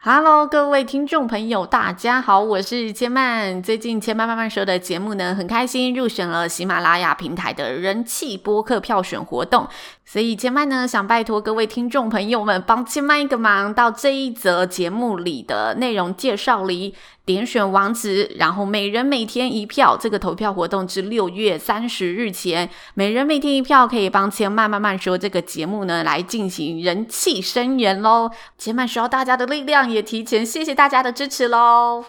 [0.00, 3.60] Hello，各位听众朋友，大家好，我是千曼。
[3.60, 9.66] 最近千曼慢慢说的节目呢，很开心入选了喜马拉雅平台的人气播客票选活动，
[10.04, 16.94] 所以千曼呢想拜托各位听众朋友们帮千曼一个忙，到这一则节目里的内容介绍里
[17.28, 28.30] 点选网址，然后每人每天一票，这个投票活动至六月三十日前，每人每天一票可以帮千曼慢慢说这个节目呢来进行人气声援喽。
[28.56, 29.88] 千曼需要大家的力量。
[29.88, 32.04] 也提前谢谢大家的支持喽。